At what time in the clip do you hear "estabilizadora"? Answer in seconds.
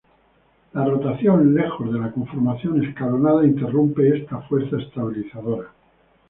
4.79-5.67